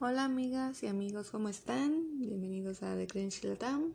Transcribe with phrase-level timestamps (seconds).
[0.00, 2.18] Hola amigas y amigos, ¿cómo están?
[2.18, 3.94] Bienvenidos a The Cringe Latam.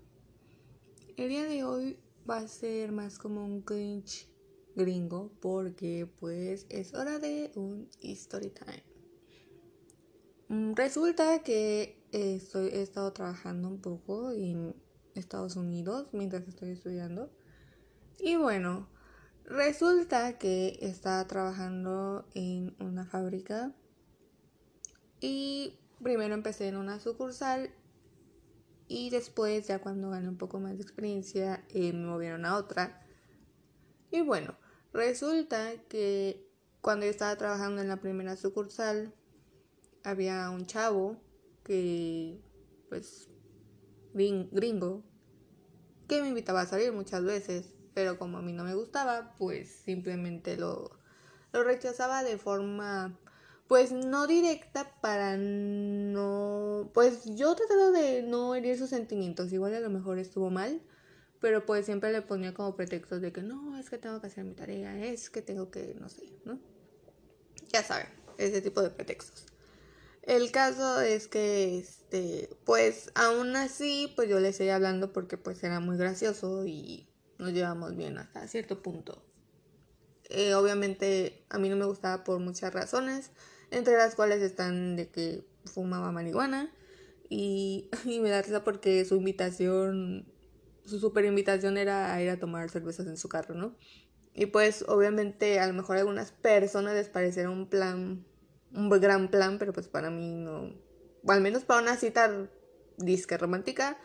[1.17, 4.25] El día de hoy va a ser más como un cringe
[4.75, 8.83] gringo porque pues es hora de un story time.
[10.47, 14.73] Mm, resulta que estoy, he estado trabajando un poco en
[15.15, 17.29] Estados Unidos mientras estoy estudiando.
[18.19, 18.87] Y bueno,
[19.43, 23.73] resulta que estaba trabajando en una fábrica
[25.19, 27.71] y primero empecé en una sucursal
[28.87, 33.05] y después ya cuando gané un poco más de experiencia eh, me movieron a otra.
[34.11, 34.57] Y bueno,
[34.93, 36.49] resulta que
[36.81, 39.13] cuando yo estaba trabajando en la primera sucursal
[40.03, 41.17] había un chavo
[41.63, 42.41] que
[42.89, 43.29] pues
[44.13, 45.03] gringo
[46.07, 49.69] que me invitaba a salir muchas veces, pero como a mí no me gustaba, pues
[49.69, 50.99] simplemente lo,
[51.53, 53.19] lo rechazaba de forma
[53.69, 59.79] pues no directa para no, pues yo trataba de no herir sus sentimientos, igual a
[59.79, 60.81] lo mejor estuvo mal,
[61.39, 64.43] pero pues siempre le ponía como pretextos de que no, es que tengo que hacer
[64.43, 66.59] mi tarea, es que tengo que, no sé, ¿no?
[67.71, 68.07] Ya saben,
[68.39, 69.45] ese tipo de pretextos.
[70.23, 75.63] El caso es que, este, pues aún así, pues yo le seguía hablando porque pues
[75.63, 79.23] era muy gracioso y nos llevamos bien hasta cierto punto.
[80.29, 83.31] Eh, obviamente a mí no me gustaba por muchas razones
[83.71, 86.71] entre las cuales están de que fumaba marihuana
[87.29, 90.25] y, me da risa porque su invitación,
[90.85, 93.75] su super invitación era a ir a tomar cervezas en su carro, ¿no?
[94.33, 98.25] Y pues obviamente a lo mejor a algunas personas les parecerá un plan,
[98.73, 100.73] un gran plan, pero pues para mí no,
[101.23, 102.49] o al menos para una cita
[102.97, 103.97] disque romántica,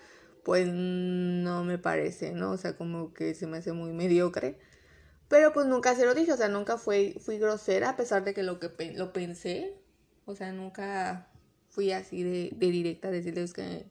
[0.45, 2.53] pues no me parece, ¿no?
[2.53, 4.59] O sea, como que se me hace muy mediocre.
[5.28, 8.34] Pero pues nunca se lo dije, o sea, nunca fui, fui grosera a pesar de
[8.34, 9.75] que lo, que lo pensé.
[10.27, 11.31] O sea, nunca
[11.69, 13.91] fui así de, de directa a decirles que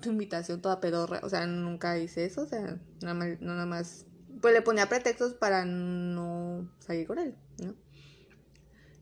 [0.00, 1.20] tu invitación toda pedorra.
[1.22, 4.06] O sea, nunca hice eso, o sea, nada más, nada más
[4.42, 7.74] pues le ponía pretextos para no salir con él, ¿no?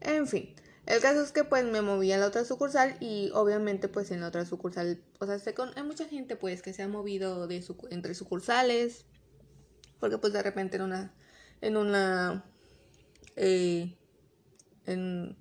[0.00, 0.54] En fin,
[0.86, 4.20] el caso es que pues me moví a la otra sucursal y obviamente pues en
[4.20, 5.38] la otra sucursal, o sea,
[5.76, 9.06] hay mucha gente pues que se ha movido de entre sucursales,
[9.98, 11.14] porque pues de repente en una
[11.60, 12.44] en una
[13.36, 13.96] eh,
[14.86, 15.36] en,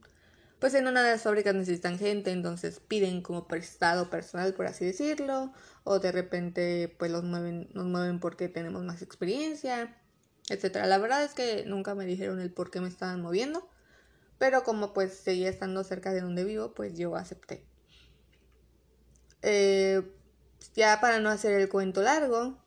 [0.59, 4.85] pues en una de las fábricas necesitan gente, entonces piden como prestado personal, por así
[4.85, 5.53] decirlo,
[5.84, 9.97] o de repente pues los mueven, nos mueven porque tenemos más experiencia,
[10.50, 10.85] etcétera.
[10.85, 13.69] La verdad es que nunca me dijeron el por qué me estaban moviendo,
[14.38, 17.66] pero como pues seguía estando cerca de donde vivo, pues yo acepté.
[19.41, 20.01] Eh,
[20.75, 22.57] ya para no hacer el cuento largo,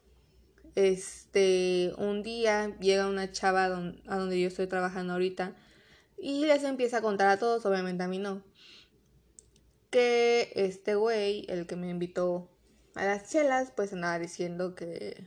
[0.74, 5.54] este, un día llega una chava a donde yo estoy trabajando ahorita
[6.16, 8.42] y les empieza a contar a todos, obviamente a mí no,
[9.90, 12.48] que este güey, el que me invitó
[12.94, 15.26] a las chelas, pues andaba diciendo que,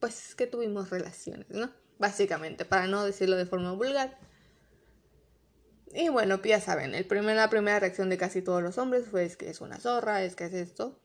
[0.00, 1.70] pues que tuvimos relaciones, ¿no?
[1.98, 4.18] Básicamente, para no decirlo de forma vulgar.
[5.92, 9.36] Y bueno, ya saben, el la primera reacción de casi todos los hombres fue es
[9.36, 10.98] que es una zorra, es que es esto.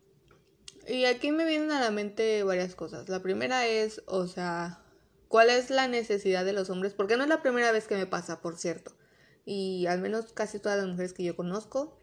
[0.89, 3.09] Y aquí me vienen a la mente varias cosas.
[3.09, 4.81] La primera es, o sea,
[5.27, 6.93] ¿cuál es la necesidad de los hombres?
[6.93, 8.91] Porque no es la primera vez que me pasa, por cierto.
[9.45, 11.95] Y al menos casi todas las mujeres que yo conozco,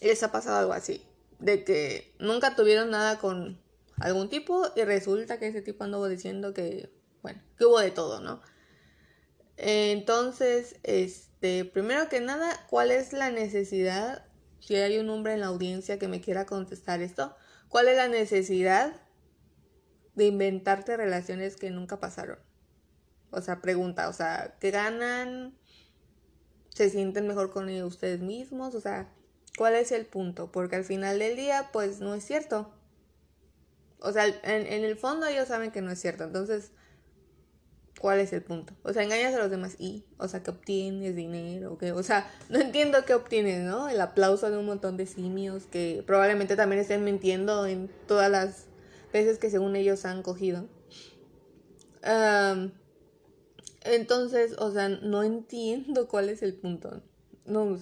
[0.00, 1.06] les ha pasado algo así.
[1.40, 3.60] De que nunca tuvieron nada con
[3.98, 6.90] algún tipo y resulta que ese tipo anduvo diciendo que,
[7.20, 8.40] bueno, que hubo de todo, ¿no?
[9.58, 14.24] Entonces, este, primero que nada, ¿cuál es la necesidad?
[14.58, 17.36] Si hay un hombre en la audiencia que me quiera contestar esto,
[17.70, 18.92] ¿Cuál es la necesidad
[20.16, 22.38] de inventarte relaciones que nunca pasaron?
[23.30, 25.56] O sea, pregunta, o sea, ¿qué ganan?
[26.68, 28.74] ¿Se sienten mejor con ustedes mismos?
[28.74, 29.08] O sea,
[29.56, 30.50] ¿cuál es el punto?
[30.50, 32.74] Porque al final del día, pues no es cierto.
[34.00, 36.24] O sea, en, en el fondo ellos saben que no es cierto.
[36.24, 36.72] Entonces,
[37.98, 38.72] ¿Cuál es el punto?
[38.82, 42.30] O sea, engañas a los demás y, o sea, que obtienes dinero, que, o sea,
[42.48, 43.88] no entiendo qué obtienes, ¿no?
[43.88, 48.66] El aplauso de un montón de simios que probablemente también estén mintiendo en todas las
[49.12, 50.66] veces que según ellos han cogido.
[53.84, 57.02] entonces, o sea, no entiendo cuál es el punto.
[57.44, 57.76] No,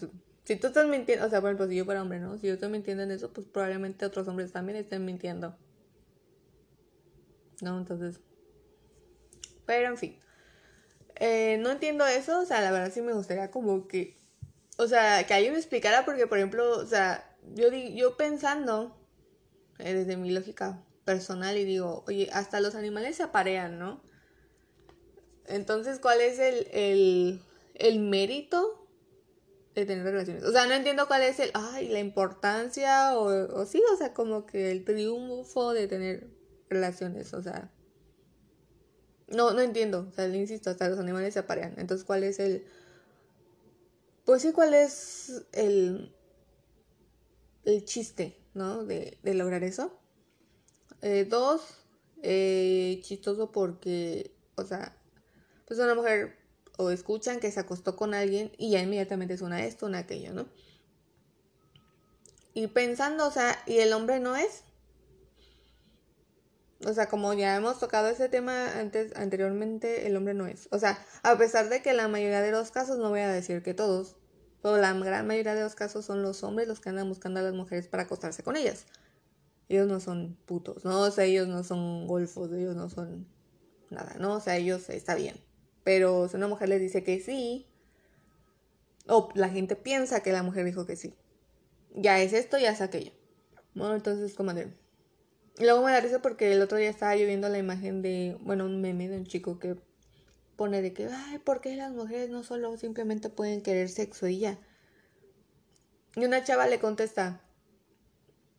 [0.44, 2.38] si tú estás mintiendo, o sea, por ejemplo, si yo fuera hombre, ¿no?
[2.38, 5.54] Si yo estoy mintiendo en eso, pues probablemente otros hombres también estén mintiendo.
[7.60, 7.78] ¿No?
[7.78, 8.20] Entonces,
[9.68, 10.18] pero en fin.
[11.16, 14.16] Eh, no entiendo eso, o sea, la verdad sí me gustaría como que,
[14.78, 18.98] o sea, que alguien me explicara porque, por ejemplo, o sea, yo, yo pensando
[19.78, 24.02] eh, desde mi lógica personal y digo, oye, hasta los animales se aparean, ¿no?
[25.44, 27.42] Entonces, ¿cuál es el, el,
[27.74, 28.88] el mérito
[29.74, 30.44] de tener relaciones.
[30.44, 34.14] O sea, no entiendo cuál es el, ay, la importancia o, o sí, o sea,
[34.14, 36.26] como que el triunfo de tener
[36.70, 37.70] relaciones, o sea.
[39.28, 41.74] No, no entiendo, o sea, insisto, hasta los animales se aparean.
[41.76, 42.66] Entonces, ¿cuál es el...
[44.24, 46.14] Pues sí, ¿cuál es el...
[47.64, 48.84] el chiste, ¿no?
[48.84, 49.98] De, de lograr eso.
[51.02, 51.62] Eh, dos,
[52.22, 54.96] eh, chistoso porque, o sea,
[55.66, 56.36] pues una mujer
[56.76, 60.32] o escuchan que se acostó con alguien y ya inmediatamente es una esto, una aquello,
[60.32, 60.48] ¿no?
[62.54, 64.62] Y pensando, o sea, ¿y el hombre no es?
[66.88, 70.68] O sea, como ya hemos tocado ese tema antes, anteriormente, el hombre no es.
[70.70, 73.62] O sea, a pesar de que la mayoría de los casos, no voy a decir
[73.62, 74.16] que todos,
[74.62, 77.42] pero la gran mayoría de los casos son los hombres los que andan buscando a
[77.42, 78.86] las mujeres para acostarse con ellas.
[79.68, 81.02] Ellos no son putos, ¿no?
[81.02, 83.28] O sea, ellos no son golfos, ellos no son
[83.90, 84.34] nada, ¿no?
[84.34, 85.36] O sea, ellos está bien.
[85.84, 87.66] Pero si una mujer les dice que sí,
[89.06, 91.14] o la gente piensa que la mujer dijo que sí,
[91.94, 93.12] ya es esto, ya es aquello.
[93.74, 94.72] Bueno, entonces como de...
[95.60, 98.64] Luego me da risa porque el otro día estaba yo viendo la imagen de, bueno,
[98.64, 99.76] un meme de un chico que
[100.56, 104.38] pone de que, ay, ¿por qué las mujeres no solo simplemente pueden querer sexo y
[104.38, 104.58] ya?
[106.14, 107.42] Y una chava le contesta,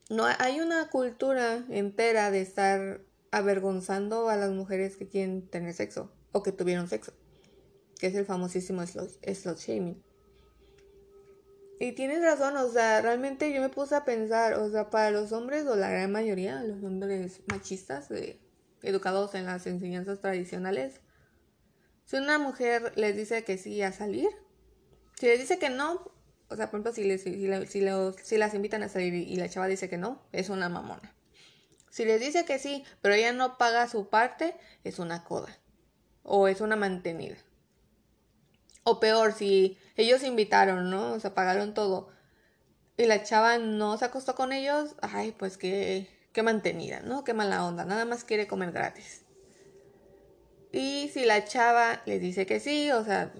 [0.09, 3.01] no, hay una cultura entera de estar
[3.31, 7.13] avergonzando a las mujeres que quieren tener sexo o que tuvieron sexo,
[7.99, 10.03] que es el famosísimo slot, shaming.
[11.81, 15.31] Y tienes razón, o sea, realmente yo me puse a pensar, o sea, para los
[15.31, 18.09] hombres o la gran mayoría, los hombres machistas,
[18.83, 20.99] educados en las enseñanzas tradicionales,
[22.03, 24.27] si una mujer les dice que sí a salir,
[25.17, 26.11] si les dice que no,
[26.49, 27.47] o sea, por ejemplo, si, les, si,
[28.23, 31.15] si las invitan a salir y la chava dice que no, es una mamona.
[31.89, 35.57] Si les dice que sí, pero ella no paga su parte, es una coda
[36.23, 37.37] o es una mantenida.
[38.89, 41.13] O peor, si ellos invitaron, ¿no?
[41.13, 42.09] O sea, pagaron todo
[42.99, 47.23] y la chava no se acostó con ellos, ay, pues qué, qué mantenida, ¿no?
[47.23, 49.23] Qué mala onda, nada más quiere comer gratis.
[50.73, 53.31] Y si la chava les dice que sí, o sea,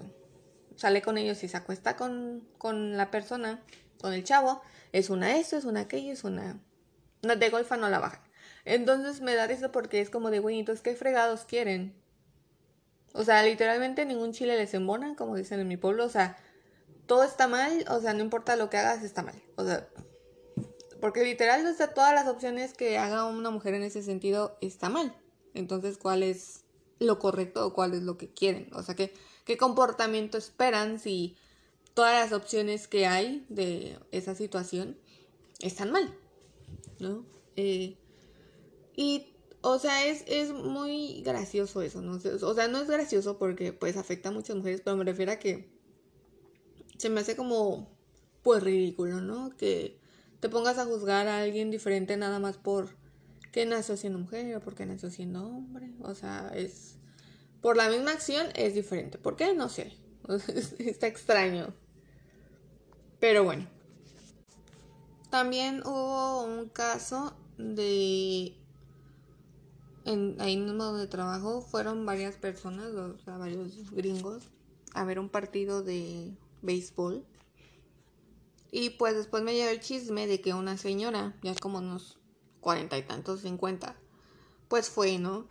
[0.76, 3.62] sale con ellos y se acuesta con, con la persona,
[4.00, 4.62] con el chavo,
[4.92, 6.58] es una esto, es una aquello, es una...
[7.20, 8.22] de golfa no la bajan.
[8.64, 11.94] Entonces me da eso porque es como de, güey, entonces, ¿qué fregados quieren?
[13.12, 16.04] O sea, literalmente ningún chile les embona, como dicen en mi pueblo.
[16.04, 16.38] O sea,
[17.06, 19.40] todo está mal, o sea, no importa lo que hagas, está mal.
[19.56, 19.88] O sea,
[21.00, 21.64] porque literal,
[21.94, 25.14] todas las opciones que haga una mujer en ese sentido está mal.
[25.54, 26.64] Entonces, ¿cuál es
[26.98, 28.70] lo correcto o cuál es lo que quieren?
[28.74, 29.12] O sea, ¿qué,
[29.44, 31.36] qué comportamiento esperan si
[31.94, 34.96] todas las opciones que hay de esa situación
[35.60, 36.14] están mal?
[36.98, 37.24] ¿No?
[37.56, 37.96] Eh,
[38.94, 39.29] y
[39.62, 42.18] o sea, es, es muy gracioso eso, ¿no?
[42.42, 45.36] O sea, no es gracioso porque pues afecta a muchas mujeres, pero me refiero a
[45.36, 45.68] que
[46.96, 47.88] se me hace como
[48.42, 49.56] pues ridículo, ¿no?
[49.56, 49.98] Que
[50.40, 52.88] te pongas a juzgar a alguien diferente nada más por
[53.52, 55.92] que nació siendo mujer o porque nació siendo hombre.
[56.00, 56.96] O sea, es
[57.60, 59.18] por la misma acción es diferente.
[59.18, 59.54] ¿Por qué?
[59.54, 59.92] No sé.
[60.78, 61.74] Está extraño.
[63.18, 63.66] Pero bueno.
[65.30, 68.56] También hubo un caso de
[70.04, 74.44] en, ahí mismo donde trabajo fueron varias personas, o sea, varios gringos,
[74.94, 76.32] a ver un partido de
[76.62, 77.24] béisbol.
[78.72, 82.18] Y pues después me llegó el chisme de que una señora, ya como unos
[82.60, 83.96] cuarenta y tantos, cincuenta,
[84.68, 85.46] pues fue, ¿no?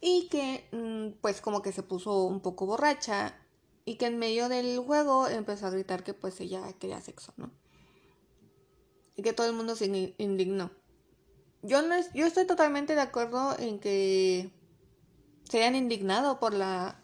[0.00, 3.36] Y que mm, pues como que se puso un poco borracha
[3.84, 7.50] y que en medio del juego empezó a gritar que pues ella quería sexo, ¿no?
[9.16, 10.70] Y que todo el mundo se indignó
[11.62, 14.50] yo no yo estoy totalmente de acuerdo en que
[15.48, 17.00] se hayan indignado por la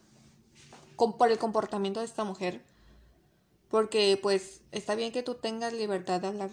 [0.96, 2.62] por el comportamiento de esta mujer
[3.68, 6.50] porque pues está bien que tú tengas libertad de hablar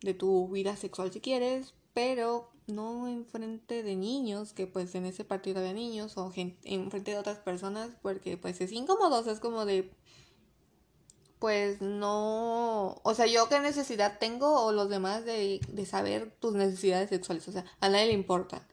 [0.00, 5.06] de tu vida sexual si quieres pero no en frente de niños que pues en
[5.06, 9.38] ese partido había niños o en frente de otras personas porque pues es incómodo es
[9.38, 9.90] como de
[11.38, 17.10] pues no, o sea, yo qué necesidad tengo o los demás de, saber tus necesidades
[17.10, 18.66] sexuales, o sea, a nadie le importa.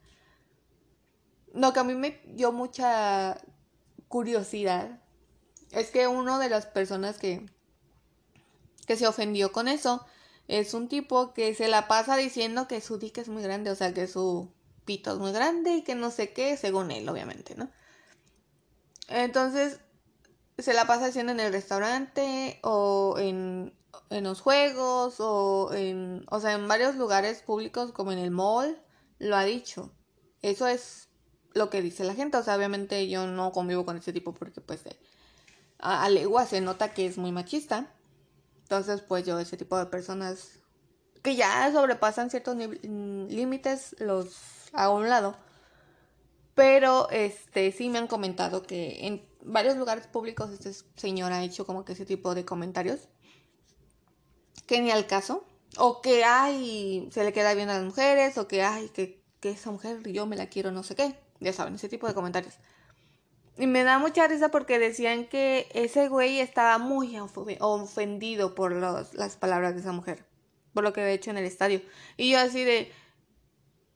[1.53, 3.37] Lo que a mí me dio mucha
[4.07, 5.01] curiosidad
[5.71, 7.45] es que uno de las personas que,
[8.87, 10.05] que se ofendió con eso
[10.47, 13.75] es un tipo que se la pasa diciendo que su dick es muy grande, o
[13.75, 14.51] sea, que su
[14.85, 17.69] pito es muy grande y que no sé qué, según él, obviamente, ¿no?
[19.07, 19.79] Entonces,
[20.57, 23.73] se la pasa haciendo en el restaurante o en,
[24.09, 28.79] en los juegos o en, o sea, en varios lugares públicos como en el mall,
[29.19, 29.91] lo ha dicho.
[30.41, 31.09] Eso es
[31.53, 32.37] lo que dice la gente.
[32.37, 34.83] O sea, obviamente yo no convivo con ese tipo porque pues
[35.79, 37.91] a, legua se nota que es muy machista.
[38.63, 40.59] Entonces, pues yo ese tipo de personas
[41.21, 44.35] que ya sobrepasan ciertos mm, límites los
[44.73, 45.35] hago a un lado.
[46.55, 51.65] Pero este sí me han comentado que en varios lugares públicos este señor ha hecho
[51.65, 53.09] como que ese tipo de comentarios
[54.67, 55.45] que ni al caso
[55.77, 59.51] o que ay se le queda bien a las mujeres o que ay que, que
[59.51, 62.53] esa mujer yo me la quiero no sé qué ya saben ese tipo de comentarios.
[63.57, 67.19] Y me da mucha risa porque decían que ese güey estaba muy
[67.59, 70.25] ofendido por las palabras de esa mujer
[70.73, 71.81] por lo que había hecho en el estadio.
[72.17, 72.91] Y yo así de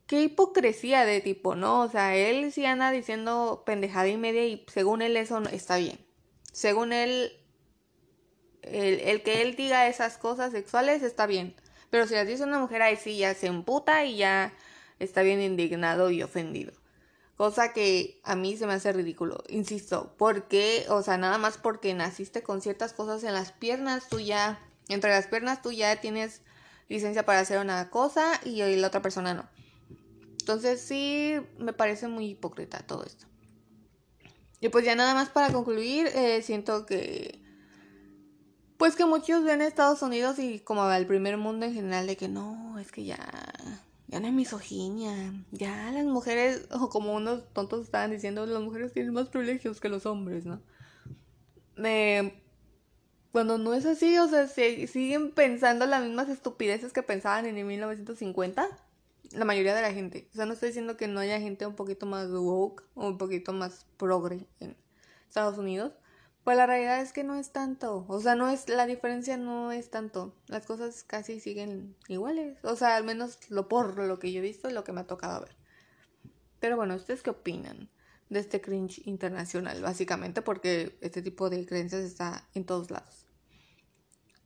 [0.08, 1.82] qué hipocresía de tipo, ¿no?
[1.82, 6.00] O sea, él sí anda diciendo pendejada y media y según él eso está bien.
[6.50, 7.30] Según él,
[8.62, 11.54] el, que él diga esas cosas sexuales está bien.
[11.90, 14.54] Pero si las dice una mujer ahí sí ya se emputa y ya
[14.98, 16.72] está bien indignado y ofendido.
[17.36, 19.44] Cosa que a mí se me hace ridículo.
[19.48, 24.20] Insisto, porque, o sea, nada más porque naciste con ciertas cosas en las piernas, tú
[24.20, 26.40] ya, entre las piernas tú ya tienes
[26.88, 29.57] licencia para hacer una cosa y la otra persona no.
[30.48, 33.26] Entonces sí me parece muy hipócrita todo esto.
[34.62, 37.42] Y pues ya nada más para concluir, eh, siento que...
[38.78, 42.16] Pues que muchos ven a Estados Unidos y como al primer mundo en general de
[42.16, 43.18] que no, es que ya...
[44.06, 45.34] Ya no hay misoginia.
[45.50, 49.90] Ya las mujeres, o como unos tontos estaban diciendo, las mujeres tienen más privilegios que
[49.90, 50.62] los hombres, ¿no?
[51.84, 52.42] Eh,
[53.32, 57.66] cuando no es así, o sea, siguen pensando las mismas estupideces que pensaban en el
[57.66, 58.87] 1950
[59.32, 60.28] la mayoría de la gente.
[60.32, 63.18] O sea, no estoy diciendo que no haya gente un poquito más woke o un
[63.18, 64.76] poquito más progre en
[65.28, 65.92] Estados Unidos.
[66.44, 68.06] Pues la realidad es que no es tanto.
[68.08, 70.34] O sea, no es, la diferencia no es tanto.
[70.46, 72.56] Las cosas casi siguen iguales.
[72.64, 75.02] O sea, al menos lo por lo que yo he visto y lo que me
[75.02, 75.56] ha tocado ver.
[76.58, 77.90] Pero bueno, ¿ustedes qué opinan
[78.30, 79.82] de este cringe internacional?
[79.82, 83.27] Básicamente porque este tipo de creencias está en todos lados.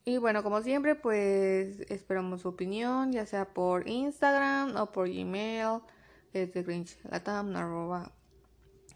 [0.04, 5.80] Y bueno, como siempre, pues esperamos su opinión, ya sea por Instagram o por Gmail,
[6.32, 6.62] desde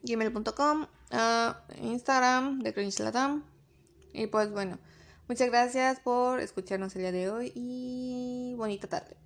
[0.02, 3.44] gmail.com, ah, Instagram de cringelatam.
[4.12, 4.78] Y pues bueno,
[5.28, 9.16] muchas gracias por escucharnos el día de hoy y bonita tarde.